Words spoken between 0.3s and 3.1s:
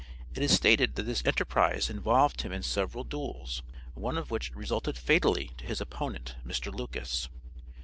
It is stated that this enterprise involved him in several